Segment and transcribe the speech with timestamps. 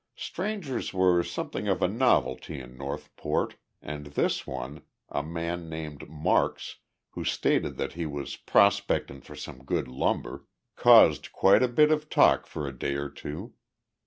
[0.15, 6.77] Strangers were something of a novelty in Northport, and this one a man named Marks,
[7.11, 12.09] who stated that he was "prospectin' for some good lumber" caused quite a bit of
[12.09, 13.53] talk for a day or two.